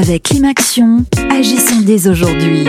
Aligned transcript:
Avec 0.00 0.22
Climaction, 0.22 1.04
agissons 1.28 1.80
dès 1.84 2.06
aujourd'hui. 2.06 2.66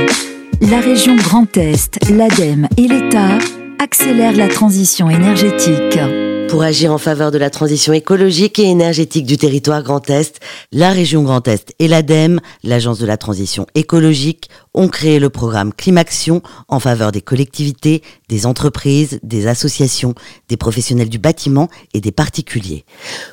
La 0.61 0.79
région 0.79 1.15
Grand 1.15 1.55
Est, 1.57 1.99
l'ADEME 2.09 2.67
et 2.75 2.87
l'État 2.87 3.37
accélèrent 3.77 4.35
la 4.35 4.47
transition 4.47 5.11
énergétique. 5.11 5.99
Pour 6.49 6.63
agir 6.63 6.91
en 6.91 6.97
faveur 6.97 7.29
de 7.29 7.37
la 7.37 7.51
transition 7.51 7.93
écologique 7.93 8.57
et 8.57 8.63
énergétique 8.63 9.27
du 9.27 9.37
territoire 9.37 9.83
Grand 9.83 10.09
Est, 10.09 10.39
la 10.71 10.89
région 10.89 11.21
Grand 11.21 11.47
Est 11.47 11.75
et 11.77 11.87
l'ADEME, 11.87 12.39
l'Agence 12.63 12.97
de 12.97 13.05
la 13.05 13.17
transition 13.17 13.67
écologique, 13.75 14.49
ont 14.73 14.87
créé 14.87 15.19
le 15.19 15.29
programme 15.29 15.71
Climaction 15.71 16.41
en 16.67 16.79
faveur 16.79 17.11
des 17.11 17.21
collectivités, 17.21 18.01
des 18.29 18.47
entreprises, 18.47 19.19
des 19.21 19.45
associations, 19.45 20.15
des 20.47 20.57
professionnels 20.57 21.09
du 21.09 21.19
bâtiment 21.19 21.69
et 21.93 22.01
des 22.01 22.11
particuliers. 22.11 22.83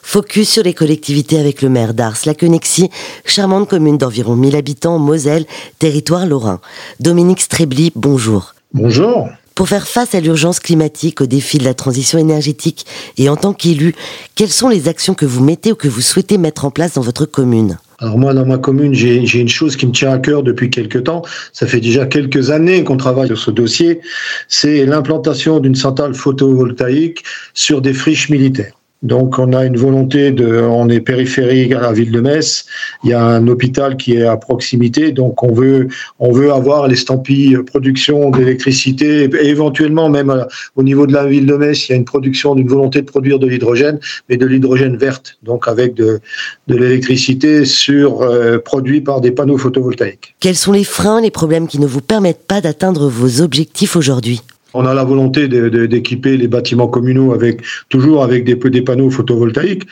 Focus 0.02 0.50
sur 0.50 0.62
les 0.62 0.74
collectivités 0.74 1.38
avec 1.38 1.62
le 1.62 1.70
maire 1.70 1.94
d'Ars, 1.94 2.18
la 2.26 2.34
Connexie, 2.34 2.90
charmante 3.24 3.70
commune 3.70 3.96
d'environ 3.96 4.36
1000 4.36 4.56
habitants 4.56 4.98
Moselle, 4.98 5.46
territoire 5.78 6.26
lorrain. 6.26 6.60
Dominique 7.00 7.40
Strebli, 7.40 7.92
bonjour. 7.94 8.54
Bonjour. 8.74 9.28
Pour 9.56 9.70
faire 9.70 9.88
face 9.88 10.14
à 10.14 10.20
l'urgence 10.20 10.60
climatique, 10.60 11.22
au 11.22 11.26
défi 11.26 11.56
de 11.56 11.64
la 11.64 11.72
transition 11.72 12.18
énergétique 12.18 12.84
et 13.16 13.30
en 13.30 13.36
tant 13.36 13.54
qu'élu, 13.54 13.94
quelles 14.34 14.50
sont 14.50 14.68
les 14.68 14.86
actions 14.86 15.14
que 15.14 15.24
vous 15.24 15.42
mettez 15.42 15.72
ou 15.72 15.74
que 15.74 15.88
vous 15.88 16.02
souhaitez 16.02 16.36
mettre 16.36 16.66
en 16.66 16.70
place 16.70 16.92
dans 16.92 17.00
votre 17.00 17.24
commune? 17.24 17.78
Alors 17.98 18.18
moi, 18.18 18.34
dans 18.34 18.44
ma 18.44 18.58
commune, 18.58 18.92
j'ai 18.92 19.16
une 19.16 19.48
chose 19.48 19.76
qui 19.76 19.86
me 19.86 19.92
tient 19.92 20.12
à 20.12 20.18
cœur 20.18 20.42
depuis 20.42 20.68
quelques 20.68 21.04
temps. 21.04 21.22
Ça 21.54 21.66
fait 21.66 21.80
déjà 21.80 22.04
quelques 22.04 22.50
années 22.50 22.84
qu'on 22.84 22.98
travaille 22.98 23.28
sur 23.28 23.38
ce 23.38 23.50
dossier. 23.50 24.02
C'est 24.46 24.84
l'implantation 24.84 25.58
d'une 25.58 25.74
centrale 25.74 26.12
photovoltaïque 26.12 27.24
sur 27.54 27.80
des 27.80 27.94
friches 27.94 28.28
militaires. 28.28 28.74
Donc 29.02 29.38
on 29.38 29.52
a 29.52 29.64
une 29.64 29.76
volonté 29.76 30.30
de, 30.30 30.60
on 30.60 30.88
est 30.88 31.00
périphérique 31.00 31.72
à 31.72 31.80
la 31.80 31.92
ville 31.92 32.10
de 32.10 32.20
Metz. 32.20 32.64
Il 33.04 33.10
y 33.10 33.12
a 33.12 33.22
un 33.22 33.46
hôpital 33.46 33.96
qui 33.96 34.14
est 34.14 34.24
à 34.24 34.36
proximité, 34.36 35.12
donc 35.12 35.42
on 35.42 35.52
veut, 35.52 35.88
on 36.18 36.32
veut 36.32 36.52
avoir 36.52 36.88
l'estampille 36.88 37.58
production 37.66 38.30
d'électricité 38.30 39.24
et 39.24 39.48
éventuellement 39.48 40.08
même 40.08 40.30
euh, 40.30 40.44
au 40.76 40.82
niveau 40.82 41.06
de 41.06 41.12
la 41.12 41.26
ville 41.26 41.46
de 41.46 41.54
Metz, 41.54 41.88
il 41.88 41.92
y 41.92 41.94
a 41.94 41.98
une 41.98 42.04
production 42.04 42.54
d'une 42.54 42.68
volonté 42.68 43.02
de 43.02 43.06
produire 43.06 43.38
de 43.38 43.46
l'hydrogène, 43.46 44.00
mais 44.28 44.36
de 44.36 44.46
l'hydrogène 44.46 44.96
verte, 44.96 45.38
donc 45.42 45.68
avec 45.68 45.94
de, 45.94 46.20
de 46.66 46.76
l'électricité 46.76 47.64
sur 47.64 48.22
euh, 48.22 48.58
produit 48.58 49.02
par 49.02 49.20
des 49.20 49.30
panneaux 49.30 49.58
photovoltaïques. 49.58 50.34
Quels 50.40 50.56
sont 50.56 50.72
les 50.72 50.84
freins, 50.84 51.20
les 51.20 51.30
problèmes 51.30 51.68
qui 51.68 51.78
ne 51.78 51.86
vous 51.86 52.00
permettent 52.00 52.46
pas 52.46 52.60
d'atteindre 52.60 53.08
vos 53.08 53.42
objectifs 53.42 53.94
aujourd'hui? 53.94 54.40
On 54.76 54.86
a 54.86 54.94
la 54.94 55.04
volonté 55.04 55.48
d'équiper 55.48 56.36
les 56.36 56.48
bâtiments 56.48 56.88
communaux 56.88 57.32
avec 57.32 57.62
toujours 57.88 58.22
avec 58.22 58.44
des, 58.44 58.82
panneaux 58.82 59.10
photovoltaïques 59.10 59.84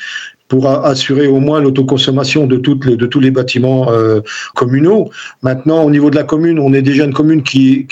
pour 0.49 0.69
assurer 0.69 1.27
au 1.27 1.41
moins 1.41 1.61
l'autoconsommation 1.61 2.47
de, 2.47 2.57
tous 2.57 3.21
les 3.21 3.31
bâtiments 3.31 3.91
euh, 3.91 4.21
communaux. 4.55 5.11
Maintenant, 5.43 5.83
au 5.85 5.91
niveau 5.91 6.11
de 6.11 6.17
la 6.17 6.25
commune, 6.25 6.59
on 6.59 6.73
est 6.75 6.83
déjà 6.83 7.05
une 7.05 7.15
commune 7.15 7.43
qui, 7.43 7.87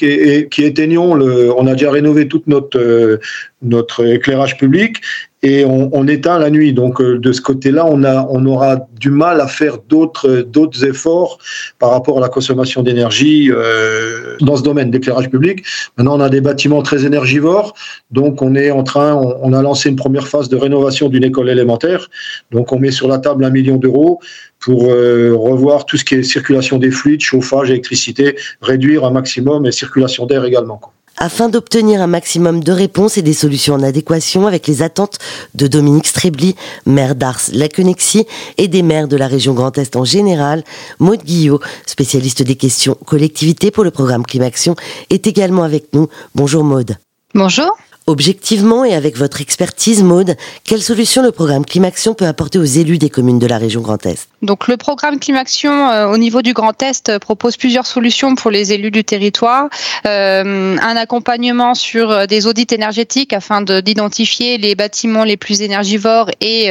éteignons, 0.58 1.12
on 1.12 1.66
a 1.66 1.72
déjà 1.72 1.90
rénové 1.90 2.28
toute 2.28 2.46
notre, 2.46 2.78
euh, 2.78 3.18
notre 3.62 4.06
éclairage 4.06 4.58
public 4.58 4.98
et 5.42 5.64
on, 5.64 5.90
on, 5.92 6.06
éteint 6.06 6.38
la 6.38 6.50
nuit. 6.50 6.72
Donc 6.72 7.00
euh, 7.00 7.18
de 7.18 7.32
ce 7.32 7.40
côté-là, 7.40 7.86
on, 7.86 8.04
on 8.04 8.46
aura 8.46 8.86
du 8.98 9.10
mal 9.10 9.40
à 9.40 9.48
faire 9.48 9.78
d'autres 9.88 10.42
d'autres 10.42 10.84
efforts 10.84 11.38
par 11.78 11.90
rapport 11.90 12.18
à 12.18 12.20
la 12.20 12.28
consommation 12.28 12.82
d'énergie 12.82 13.50
euh, 13.50 14.36
dans 14.40 14.56
ce 14.56 14.62
domaine 14.62 14.90
d'éclairage 14.90 15.30
public. 15.30 15.64
Maintenant, 15.98 16.16
on 16.16 16.20
a 16.20 16.28
des 16.28 16.40
bâtiments 16.40 16.82
très 16.82 17.04
énergivores, 17.04 17.74
donc 18.10 18.42
on 18.42 18.54
est 18.54 18.70
en 18.70 18.84
train, 18.84 19.14
on, 19.14 19.36
on 19.42 19.52
a 19.52 19.62
lancé 19.62 19.88
une 19.88 19.96
première 19.96 20.28
phase 20.28 20.48
de 20.48 20.56
rénovation 20.56 21.08
d'une 21.08 21.24
école 21.24 21.50
élémentaire. 21.50 22.08
Donc 22.50 22.72
on 22.72 22.78
met 22.78 22.90
sur 22.90 23.08
la 23.08 23.18
table 23.18 23.44
un 23.44 23.50
million 23.50 23.76
d'euros 23.76 24.20
pour 24.60 24.84
euh, 24.84 25.32
revoir 25.34 25.86
tout 25.86 25.96
ce 25.96 26.04
qui 26.04 26.14
est 26.14 26.22
circulation 26.22 26.78
des 26.78 26.92
fluides, 26.92 27.20
chauffage, 27.20 27.70
électricité, 27.70 28.36
réduire 28.60 29.04
un 29.04 29.10
maximum 29.10 29.66
et 29.66 29.72
circulation 29.72 30.24
d'air 30.26 30.44
également. 30.44 30.78
Quoi 30.78 30.92
afin 31.22 31.48
d'obtenir 31.48 32.02
un 32.02 32.08
maximum 32.08 32.64
de 32.64 32.72
réponses 32.72 33.16
et 33.16 33.22
des 33.22 33.32
solutions 33.32 33.74
en 33.74 33.82
adéquation 33.84 34.48
avec 34.48 34.66
les 34.66 34.82
attentes 34.82 35.18
de 35.54 35.68
Dominique 35.68 36.08
Strebli, 36.08 36.56
maire 36.84 37.14
d'Ars, 37.14 37.42
la 37.52 37.68
Connexie 37.68 38.26
et 38.58 38.66
des 38.66 38.82
maires 38.82 39.06
de 39.06 39.16
la 39.16 39.28
région 39.28 39.54
Grand 39.54 39.78
Est 39.78 39.94
en 39.94 40.04
général, 40.04 40.64
Maud 40.98 41.22
Guillot, 41.22 41.60
spécialiste 41.86 42.42
des 42.42 42.56
questions 42.56 42.98
collectivité 43.06 43.70
pour 43.70 43.84
le 43.84 43.92
programme 43.92 44.26
Climaction, 44.26 44.74
est 45.10 45.28
également 45.28 45.62
avec 45.62 45.92
nous. 45.92 46.08
Bonjour 46.34 46.64
Maud. 46.64 46.96
Bonjour. 47.36 47.78
Objectivement 48.08 48.84
et 48.84 48.94
avec 48.94 49.16
votre 49.16 49.40
expertise, 49.40 50.02
Maude, 50.02 50.36
quelles 50.64 50.82
solutions 50.82 51.22
le 51.22 51.30
programme 51.30 51.64
Climaction 51.64 52.14
peut 52.14 52.26
apporter 52.26 52.58
aux 52.58 52.64
élus 52.64 52.98
des 52.98 53.10
communes 53.10 53.38
de 53.38 53.46
la 53.46 53.58
région 53.58 53.80
Grand 53.80 54.04
Est? 54.04 54.28
Donc 54.42 54.66
le 54.66 54.76
programme 54.76 55.20
Climaction 55.20 55.88
euh, 55.88 56.08
au 56.08 56.18
niveau 56.18 56.42
du 56.42 56.52
Grand 56.52 56.82
Est 56.82 57.08
euh, 57.08 57.20
propose 57.20 57.56
plusieurs 57.56 57.86
solutions 57.86 58.34
pour 58.34 58.50
les 58.50 58.72
élus 58.72 58.90
du 58.90 59.04
territoire. 59.04 59.68
Euh, 60.04 60.76
un 60.76 60.96
accompagnement 60.96 61.74
sur 61.74 62.26
des 62.26 62.48
audits 62.48 62.66
énergétiques 62.72 63.32
afin 63.32 63.62
d'identifier 63.62 64.58
les 64.58 64.74
bâtiments 64.74 65.22
les 65.22 65.36
plus 65.36 65.62
énergivores 65.62 66.30
et 66.40 66.70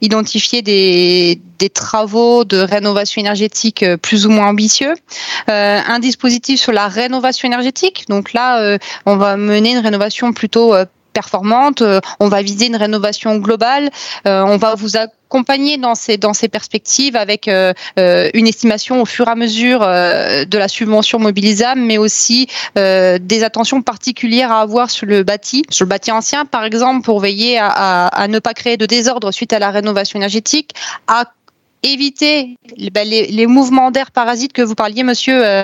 identifier 0.00 0.62
des, 0.62 1.40
des, 1.58 1.70
travaux 1.70 2.44
de 2.44 2.58
rénovation 2.58 3.20
énergétique 3.20 3.84
plus 4.02 4.26
ou 4.26 4.30
moins 4.30 4.48
ambitieux. 4.48 4.94
Un 5.46 5.98
dispositif 5.98 6.60
sur 6.60 6.72
la 6.72 6.88
rénovation 6.88 7.48
énergétique. 7.48 8.04
Donc 8.08 8.32
là, 8.32 8.78
on 9.06 9.16
va 9.16 9.36
mener 9.36 9.72
une 9.72 9.78
rénovation 9.78 10.32
plutôt 10.32 10.74
performante. 11.20 11.82
Euh, 11.82 12.00
on 12.20 12.28
va 12.28 12.40
viser 12.42 12.66
une 12.66 12.76
rénovation 12.76 13.30
globale. 13.36 13.90
Euh, 14.26 14.42
on 14.42 14.56
va 14.56 14.74
vous 14.74 14.96
accompagner 14.96 15.76
dans 15.76 15.94
ces 15.94 16.16
dans 16.16 16.32
ces 16.40 16.48
perspectives 16.48 17.16
avec 17.16 17.50
une 18.38 18.46
estimation 18.52 19.02
au 19.02 19.04
fur 19.04 19.28
et 19.28 19.30
à 19.30 19.34
mesure 19.34 19.80
de 19.80 20.58
la 20.64 20.68
subvention 20.68 21.18
mobilisable, 21.18 21.82
mais 21.82 21.98
aussi 21.98 22.48
des 22.76 23.40
attentions 23.48 23.82
particulières 23.82 24.50
à 24.50 24.60
avoir 24.62 24.88
sur 24.88 25.06
le 25.06 25.24
bâti, 25.24 25.64
sur 25.68 25.84
le 25.84 25.90
bâti 25.90 26.10
ancien 26.12 26.46
par 26.46 26.64
exemple, 26.64 27.02
pour 27.04 27.20
veiller 27.20 27.58
à, 27.58 28.06
à 28.06 28.28
ne 28.28 28.38
pas 28.38 28.54
créer 28.54 28.78
de 28.78 28.86
désordre 28.86 29.30
suite 29.30 29.52
à 29.52 29.58
la 29.58 29.70
rénovation 29.70 30.18
énergétique, 30.18 30.70
à 31.08 31.24
éviter 31.82 32.56
ben, 32.92 33.06
les, 33.06 33.26
les, 33.26 33.46
mouvements 33.46 33.90
d'air 33.90 34.10
parasites 34.10 34.52
que 34.52 34.62
vous 34.62 34.74
parliez, 34.74 35.02
monsieur, 35.02 35.44
euh, 35.44 35.62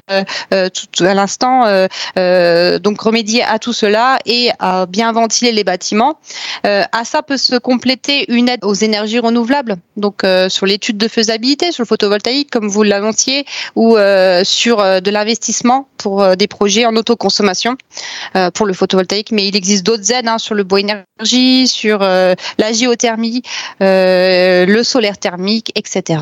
euh, 0.53 0.69
tout, 0.69 1.05
à 1.05 1.15
l'instant. 1.15 1.67
Euh, 1.67 1.87
euh, 2.19 2.79
donc 2.79 3.01
remédier 3.01 3.43
à 3.43 3.59
tout 3.59 3.73
cela 3.73 4.19
et 4.27 4.51
à 4.59 4.87
bien 4.87 5.13
ventiler 5.13 5.53
les 5.53 5.65
bâtiments. 5.65 6.19
Euh, 6.67 6.83
à 6.93 7.05
ça 7.05 7.23
peut 7.23 7.37
se 7.37 7.57
compléter 7.57 8.31
une 8.33 8.49
aide 8.49 8.65
aux 8.65 8.75
énergies 8.75 9.19
renouvelables. 9.19 9.77
Donc 9.97 10.25
euh, 10.25 10.49
sur 10.49 10.67
l'étude 10.67 10.97
de 10.97 11.09
faisabilité, 11.09 11.73
sur 11.73 11.83
le 11.83 11.87
photovoltaïque, 11.87 12.51
comme 12.51 12.69
vous 12.69 12.83
l'annonciez, 12.83 13.45
ou 13.75 13.97
sur 14.45 14.77
de 15.01 15.11
l'investissement 15.11 15.89
pour 15.97 16.37
des 16.37 16.47
projets 16.47 16.87
en 16.87 16.97
autoconsommation 16.97 17.77
pour 18.55 18.67
le 18.67 18.73
photovoltaïque. 18.73 19.33
Mais 19.33 19.47
il 19.47 19.57
existe 19.57 19.85
d'autres 19.85 20.13
aides 20.13 20.29
hein, 20.29 20.39
sur 20.39 20.55
le 20.55 20.65
bois 20.65 20.81
énergie, 20.81 21.05
sur 21.23 22.01
la 22.01 22.73
géothermie, 22.73 23.43
le 23.81 24.83
solaire 24.83 25.19
thermique, 25.19 25.71
etc. 25.77 26.19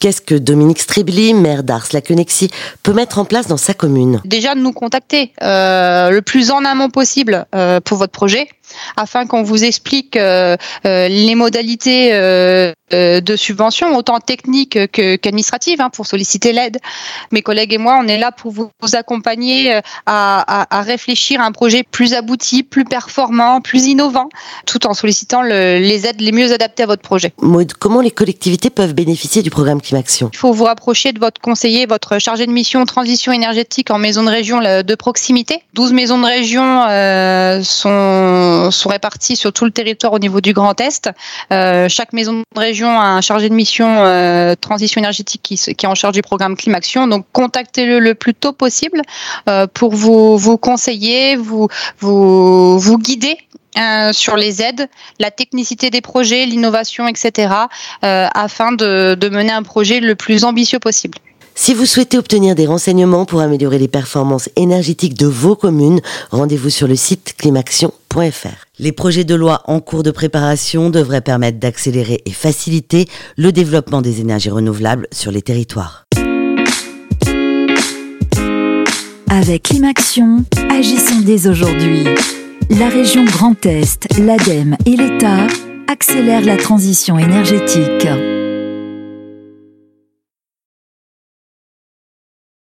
Qu'est-ce 0.00 0.20
que 0.20 0.36
Dominique 0.36 0.78
Stribli, 0.78 1.34
maire 1.34 1.64
d'Ars-la-Connexie, 1.64 2.50
peut 2.84 2.92
mettre 2.92 3.18
en 3.18 3.24
place 3.24 3.48
dans 3.48 3.56
sa 3.56 3.74
commune? 3.74 4.20
Déjà 4.24 4.54
de 4.54 4.60
nous 4.60 4.72
contacter 4.72 5.32
euh, 5.42 6.10
le 6.10 6.22
plus 6.22 6.52
en 6.52 6.64
amont 6.64 6.88
possible 6.88 7.46
euh, 7.54 7.80
pour 7.80 7.98
votre 7.98 8.12
projet 8.12 8.48
afin 8.96 9.26
qu'on 9.26 9.42
vous 9.42 9.64
explique 9.64 10.16
euh, 10.16 10.56
euh, 10.86 11.08
les 11.08 11.34
modalités 11.34 12.10
euh, 12.12 12.72
de 12.90 13.36
subvention, 13.36 13.94
autant 13.96 14.18
techniques 14.18 14.78
qu'administratives, 14.92 15.80
hein, 15.80 15.90
pour 15.90 16.06
solliciter 16.06 16.52
l'aide. 16.52 16.78
Mes 17.32 17.42
collègues 17.42 17.74
et 17.74 17.78
moi, 17.78 18.00
on 18.02 18.08
est 18.08 18.18
là 18.18 18.32
pour 18.32 18.50
vous, 18.50 18.70
accompagner 18.94 19.74
à, 19.74 19.82
à, 20.06 20.78
à, 20.78 20.82
réfléchir 20.82 21.42
à 21.42 21.44
un 21.44 21.52
projet 21.52 21.82
plus 21.82 22.14
abouti, 22.14 22.62
plus 22.62 22.84
performant, 22.84 23.60
plus 23.60 23.86
innovant, 23.86 24.30
tout 24.64 24.86
en 24.86 24.94
sollicitant 24.94 25.42
le, 25.42 25.78
les 25.78 26.06
aides 26.06 26.22
les 26.22 26.32
mieux 26.32 26.52
adaptées 26.52 26.84
à 26.84 26.86
votre 26.86 27.02
projet. 27.02 27.34
Maud, 27.42 27.74
comment 27.74 28.00
les 28.00 28.10
collectivités 28.10 28.70
peuvent 28.70 28.94
bénéficier 28.94 29.42
du 29.42 29.50
programme 29.50 29.82
Climaction? 29.82 30.30
Il 30.32 30.38
faut 30.38 30.52
vous 30.52 30.64
rapprocher 30.64 31.12
de 31.12 31.20
votre 31.20 31.42
conseiller, 31.42 31.84
votre 31.84 32.18
chargé 32.18 32.46
de 32.46 32.52
mission 32.52 32.86
transition 32.86 33.32
énergétique 33.32 33.90
en 33.90 33.98
maison 33.98 34.22
de 34.22 34.30
région 34.30 34.60
de 34.60 34.94
proximité. 34.94 35.62
12 35.74 35.92
maisons 35.92 36.18
de 36.18 36.26
région 36.26 36.84
euh, 36.88 37.62
sont 38.70 38.88
répartis 38.88 39.36
sur 39.36 39.52
tout 39.52 39.64
le 39.64 39.70
territoire 39.70 40.12
au 40.12 40.18
niveau 40.18 40.40
du 40.40 40.52
Grand 40.52 40.80
Est. 40.80 41.10
Euh, 41.52 41.88
chaque 41.88 42.12
maison 42.12 42.42
de 42.54 42.60
région 42.60 42.88
a 42.88 43.04
un 43.04 43.20
chargé 43.20 43.48
de 43.48 43.54
mission 43.54 44.04
euh, 44.04 44.54
transition 44.54 45.00
énergétique 45.00 45.42
qui, 45.42 45.54
est 45.54 45.86
en 45.86 45.94
charge 45.94 46.14
du 46.14 46.22
programme 46.22 46.56
Climaction. 46.56 47.06
Donc 47.06 47.26
contactez-le 47.32 47.98
le 47.98 48.14
plus 48.14 48.34
tôt 48.34 48.52
possible 48.52 49.02
euh, 49.48 49.66
pour 49.66 49.94
vous, 49.94 50.58
conseiller, 50.58 51.36
vous, 51.36 51.68
guider 52.98 53.38
sur 54.12 54.36
les 54.36 54.60
aides, 54.60 54.88
la 55.20 55.30
technicité 55.30 55.90
des 55.90 56.00
projets, 56.00 56.46
l'innovation, 56.46 57.06
etc., 57.06 57.54
afin 58.02 58.72
de, 58.72 59.28
mener 59.30 59.52
un 59.52 59.62
projet 59.62 60.00
le 60.00 60.16
plus 60.16 60.44
ambitieux 60.44 60.80
possible. 60.80 61.18
Si 61.54 61.74
vous 61.74 61.86
souhaitez 61.86 62.18
obtenir 62.18 62.54
des 62.54 62.66
renseignements 62.66 63.24
pour 63.24 63.40
améliorer 63.40 63.78
les 63.78 63.88
performances 63.88 64.48
énergétiques 64.56 65.14
de 65.14 65.26
vos 65.26 65.56
communes, 65.56 66.00
rendez-vous 66.30 66.70
sur 66.70 66.88
le 66.88 66.96
site 66.96 67.34
climaction.fr. 67.36 67.97
Les 68.78 68.92
projets 68.92 69.24
de 69.24 69.34
loi 69.34 69.62
en 69.66 69.80
cours 69.80 70.02
de 70.02 70.10
préparation 70.10 70.90
devraient 70.90 71.20
permettre 71.20 71.58
d'accélérer 71.58 72.20
et 72.26 72.32
faciliter 72.32 73.06
le 73.36 73.52
développement 73.52 74.02
des 74.02 74.20
énergies 74.20 74.50
renouvelables 74.50 75.06
sur 75.12 75.30
les 75.30 75.42
territoires. 75.42 76.06
Avec 79.30 79.64
Climaction, 79.64 80.44
agissons 80.70 81.20
dès 81.24 81.46
aujourd'hui. 81.48 82.04
La 82.70 82.88
région 82.88 83.24
Grand 83.24 83.64
Est, 83.66 84.08
l'ADEME 84.18 84.76
et 84.84 84.96
l'État 84.96 85.46
accélèrent 85.86 86.44
la 86.44 86.56
transition 86.56 87.18
énergétique. 87.18 88.08